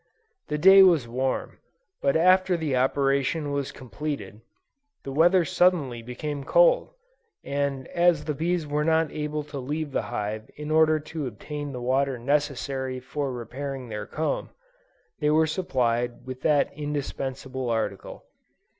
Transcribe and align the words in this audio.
The 0.47 0.57
day 0.57 0.81
was 0.81 1.07
warm, 1.07 1.59
but 2.01 2.15
after 2.17 2.57
the 2.57 2.75
operation 2.75 3.51
was 3.51 3.71
completed, 3.71 4.41
the 5.03 5.11
weather 5.11 5.45
suddenly 5.45 6.01
became 6.01 6.43
cold, 6.43 6.89
and 7.43 7.87
as 7.89 8.25
the 8.25 8.33
bees 8.33 8.65
were 8.65 8.83
not 8.83 9.11
able 9.11 9.43
to 9.43 9.59
leave 9.59 9.91
the 9.91 10.01
hive 10.09 10.49
in 10.55 10.71
order 10.71 10.99
to 10.99 11.27
obtain 11.27 11.71
the 11.71 11.83
water 11.83 12.17
necessary 12.17 12.99
for 12.99 13.31
repairing 13.31 13.89
their 13.89 14.07
comb, 14.07 14.49
they 15.19 15.29
were 15.29 15.45
supplied 15.45 16.25
with 16.25 16.41
that 16.41 16.73
indispensable 16.73 17.69
article. 17.69 18.25